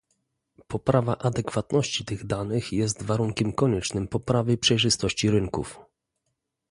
[0.67, 5.79] Poprawa adekwatności tych danych jest warunkiem koniecznym poprawy przejrzystości rynków